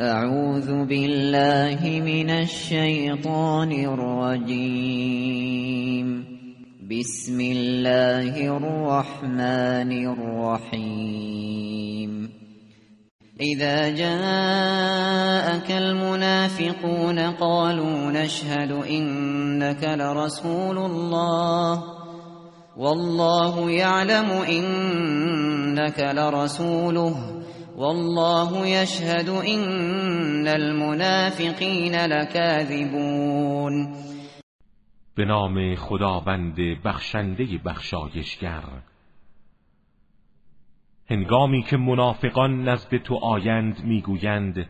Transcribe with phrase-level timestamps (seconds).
[0.00, 3.72] أعوذ بالله من الشیطان
[4.34, 4.86] الرجیم
[6.90, 11.30] بسم الله الرحمن الرحیم
[13.40, 21.82] إذا جاءك المنافقون قالوا نشهد إنك لرسول الله.
[22.76, 27.43] والله يعلم إنك لرسوله.
[27.76, 33.72] والله يشهد ان المنافقين لكاذبون.
[35.16, 38.62] به نام خداوند بخشنده بخشایشگر.
[41.10, 44.66] هنگامی که منافقان نزد تو آیند می‌گویند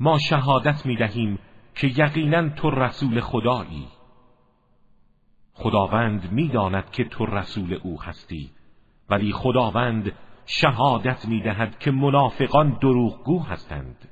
[0.00, 1.38] ما شهادت می‌دهیم
[1.74, 3.86] که یقینا تو رسول خدایی.
[5.54, 8.50] خداوند می‌داند که تو رسول او هستی
[9.10, 10.12] ولی خداوند
[10.46, 14.08] شهادت می‌دهد که منافقان دروغگو هستند.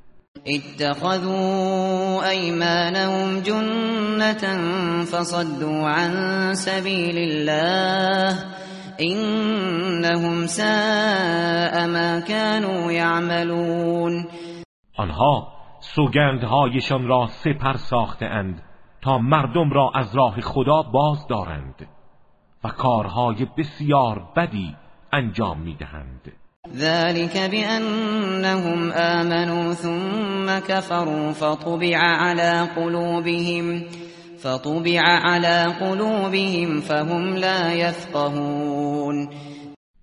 [0.47, 4.45] اتخذوا ایمانهم جنة
[5.05, 8.35] فصدوا عن سبیل الله.
[9.01, 14.27] انهم ساء ما كانوا يعملون.
[14.97, 15.49] آنها
[15.81, 18.63] سوگندهایشان را سپر ساخته اند
[19.03, 21.89] تا مردم را از راه خدا باز دارند
[22.65, 24.77] و کارهای بسیار بدی
[25.15, 26.33] انجام می‌دهند.
[26.73, 33.85] ذلك بأنهم آمنوا ثم كفروا فطبع على قلوبهم
[34.39, 39.29] فطبع على قلوبهم فهم لا يفقهون.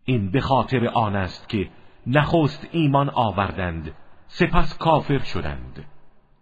[0.06, 1.70] این به خاطر آن است که
[2.08, 3.94] نخست ایمان آوردند
[4.28, 5.86] سپس کافر شدند.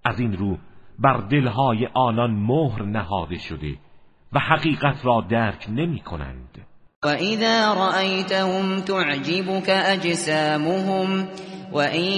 [0.03, 0.57] از این رو
[0.99, 3.77] بر دلهای آنان مهر نهاده شده
[4.33, 6.48] و حقیقت را درک نمی کنند.
[7.05, 11.25] وَإِذَا رَأَيْتَهُمْ تُعْجِبُكَ أَجْسَامُهُمْ
[11.73, 12.11] وَإِن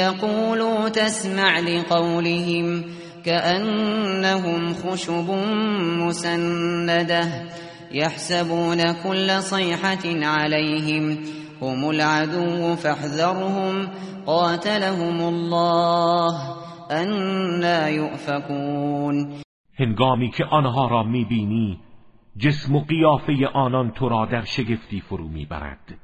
[0.00, 2.84] يَقُولُوا تَسْمَعْ لِقَوْلِهِمْ
[3.24, 5.30] كَأَنَّهُمْ خُشُبٌ
[6.00, 7.24] مُّسَنَّدَةٌ
[7.92, 11.24] يَحْسَبُونَ كُلَّ صَيْحَةٍ عَلَيْهِمْ
[11.62, 13.88] هُمُ الْعَدُوُّ فَاحْذَرْهُمْ
[14.26, 16.34] قَاتَلَهُمُ اللَّهُ
[16.90, 19.42] أَنَّىٰ يُؤْفَكُونَ
[19.80, 21.91] هنگامی که آنها را میبینی
[22.36, 25.98] جسم و قیافه آنان تو را در شگفتی فرو می‌برد.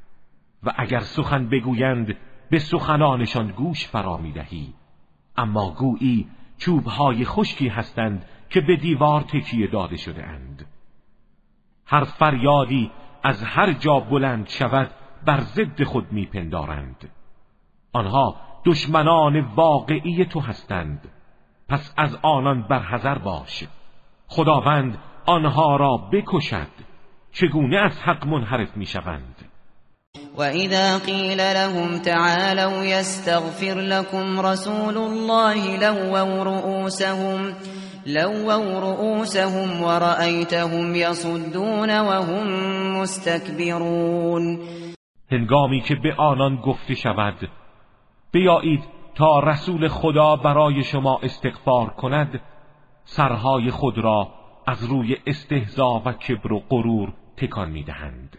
[0.63, 2.17] و اگر سخن بگویند
[2.51, 4.75] به سخنانشان گوش فرا می‌دهی.
[5.37, 6.29] اما گویی
[6.59, 10.67] چوبهای خشکی هستند که به دیوار تکیه داده شده اند
[11.87, 12.91] هر فریادی
[13.23, 14.91] از هر جا بلند شود
[15.25, 17.11] بر ضد خود میپندارند.
[17.93, 21.09] آنها دشمنان واقعی تو هستند.
[21.69, 23.65] پس از آنان برحذر باش.
[24.27, 26.69] خداوند آنها را بکشد
[27.33, 29.37] چگونه از حق منحرف می‌شوند؟
[30.39, 37.55] وَإِذَا قِيلَ لَهُمْ تَعَالَوْا يَسْتَغْفِرْ لَكُمْ رَسُولُ اللَّهِ لَوَّوْا رُؤُوسَهُمْ
[38.07, 42.47] لَوَّوْا رُؤُوسَهُمْ وَرَأَيْتَهُمْ يَصُدُّونَ وَهُمْ
[43.01, 44.45] مُسْتَكْبِرُونَ.
[45.33, 47.49] هنگامی که به آنان گفته شود
[48.33, 48.85] بیایید
[49.15, 52.41] تا رسول خدا برای شما استغفار کند
[53.05, 54.38] سرهای خود را
[54.69, 58.37] از روی استهزا و کبر و غرور تکان می‌دهند.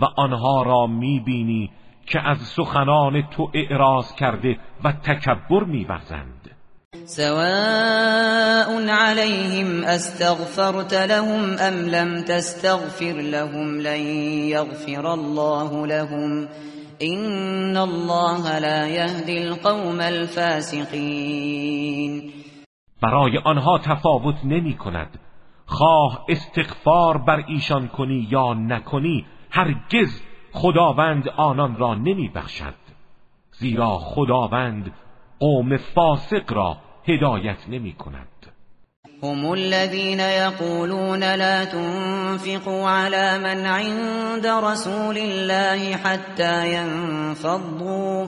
[0.00, 1.70] و آنها را می‌بینی
[2.06, 6.50] که از سخنان تو اعراض کرده و تکبر میورزند.
[7.04, 14.00] سواء عليهم استغفرت لهم ام لم تستغفر لهم لن
[14.54, 16.48] يغفر الله لهم.
[17.02, 21.40] ان الله لا يهدي القوم الفاسقين
[23.02, 25.18] برای آنها تفاوت نمی کند
[25.70, 30.22] خواه استغفار بر ایشان کنی یا نکنی هرگز
[30.52, 32.74] خداوند آنان را نمی بخشد.
[33.52, 34.92] زیرا خداوند
[35.40, 36.76] قوم فاسق را
[37.08, 38.26] هدایت نمی کند.
[39.22, 48.26] هم الذين يقولون لا تنفقوا على من عند رسول الله حتى ينفضوا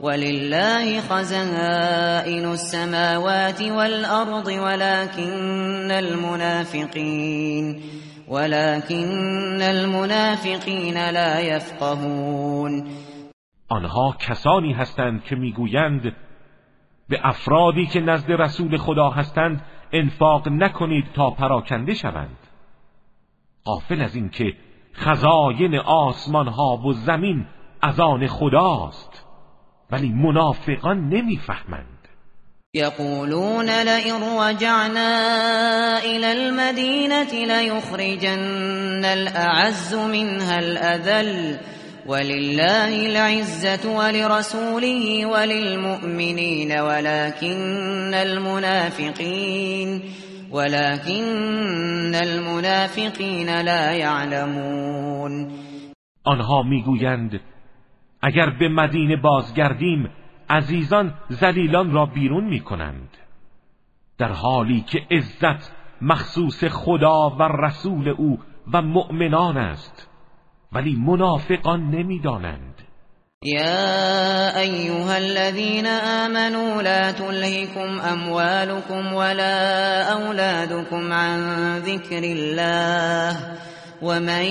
[0.00, 7.82] ولله خزائن السماوات والأرض ولكن المنافقين
[8.28, 12.84] ولكن المنافقين لا يفقهون
[13.68, 16.12] آنها کسانی هستند که می‌گویند
[17.08, 22.38] به افرادی که نزد رسول خدا هستند انفاق نکنید تا پراکنده شوند.
[23.64, 24.52] قافل از اینکه
[24.94, 27.46] خزاین آسمان ها و زمین
[27.82, 29.25] از آن خداست.
[29.92, 31.96] ولی منافقان نمیفهمند.
[32.74, 35.10] یقولون لئن رجعنا
[35.98, 41.58] إلى المدینه لیخرجن الأعز منها الأذل
[42.06, 50.02] ولله العزة ولرسوله وللمؤمنين ولكن المنافقين
[50.52, 55.50] ولكن المنافقین لا يعلمون.
[56.26, 57.40] آنها میگویند
[58.26, 60.10] اگر به مدینه بازگردیم
[60.50, 63.08] عزیزان زلیلان را بیرون می‌کنند.
[64.18, 68.38] در حالی که عزت مخصوص خدا و رسول او
[68.72, 70.08] و مؤمنان است
[70.72, 72.82] ولی منافقان نمی‌دانند.
[73.42, 81.38] يا أيها الذين آمنوا لا تلهكم أموالكم ولا أولادكم عن
[81.78, 83.65] ذكر الله.
[84.02, 84.44] ومن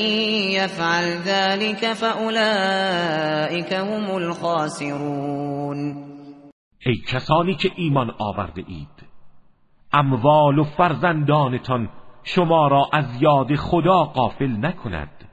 [0.51, 5.95] يفعل ذلك فأولئك هم الخاسرون
[6.85, 9.05] ای کسانی که ایمان آورده اید
[9.93, 11.89] اموال و فرزندانتان
[12.23, 15.29] شما را از یاد خدا غافل نکند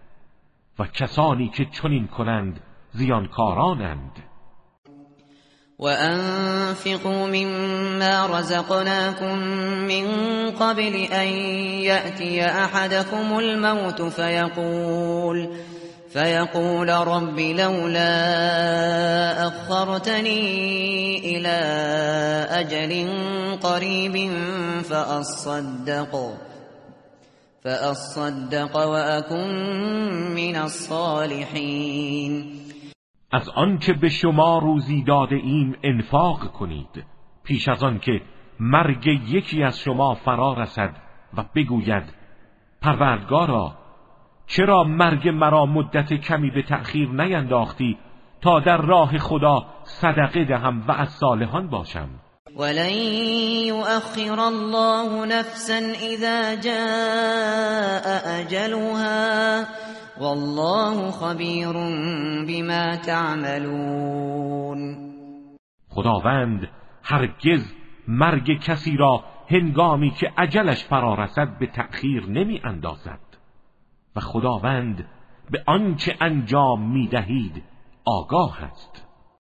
[0.79, 2.61] و کسانی که چنین کنند
[2.91, 4.32] زیانکارانند.
[5.83, 9.39] وأنفقوا مما رزقناكم
[9.91, 10.07] من
[10.51, 11.27] قبل أن
[11.83, 15.49] يأتي أحدكم الموت فيقول
[16.13, 18.13] فيقول رب لولا
[19.49, 21.59] أخرتني إلى
[22.51, 23.09] أجل
[23.63, 24.31] قريب
[24.91, 26.35] فأصدق
[27.65, 29.49] فأصدق وأكن
[30.35, 32.63] من الصالحين
[33.33, 37.05] از آنکه به شما روزی داده ایم انفاق کنید
[37.45, 38.21] پیش از آنکه
[38.61, 40.97] مرگ یکی از شما فرا رسد
[41.37, 42.15] و بگوید
[42.83, 43.75] پروردگارا
[44.47, 47.99] چرا مرگ مرا مدت کمی به تأخیر نینداختی
[48.41, 52.09] تا در راه خدا صدقه دهم و از صالحان باشم؟
[52.57, 52.93] ولن
[53.67, 55.81] يؤخر الله نفسا
[56.13, 59.65] اذا جاء اجلها
[60.23, 61.73] والله خبیر
[62.49, 64.79] بما تعملون.
[65.89, 66.69] خداوند
[67.03, 67.75] هرگز
[68.09, 73.21] مرگ کسی را هنگامی که عجلش فرا رسد به تأخیر نمی اندازد
[74.17, 75.09] و خداوند
[75.51, 77.63] به آنچه انجام می دهید
[78.05, 79.12] آگاه است.